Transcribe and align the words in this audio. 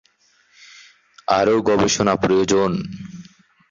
আরও 1.31 1.55
গবেষণা 1.61 2.13
প্রয়োজন। 2.15 2.71